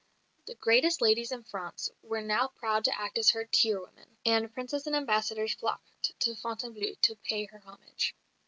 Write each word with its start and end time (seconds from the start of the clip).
The 0.47 0.55
greatest 0.55 0.99
ladies 0.99 1.31
in 1.31 1.43
France 1.43 1.91
were 2.01 2.21
now 2.23 2.47
proud 2.47 2.83
to 2.85 2.99
act 2.99 3.19
as 3.19 3.29
her 3.29 3.45
tire 3.45 3.81
women; 3.81 4.17
and 4.25 4.51
princes 4.51 4.87
and 4.87 4.95
ambassadors 4.95 5.53
flocked 5.53 6.19
to 6.21 6.33
Fontainebleau 6.33 6.95
to 7.03 7.15
pay 7.17 7.45
her 7.45 7.59
homage. 7.59 8.15